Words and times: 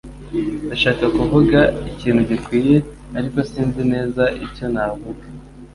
Ndashaka 0.65 1.05
kuvuga 1.17 1.59
ikintu 1.91 2.21
gikwiye, 2.29 2.75
ariko 3.17 3.37
sinzi 3.49 3.81
neza 3.93 4.23
icyo 4.45 4.65
navuga. 4.73 5.25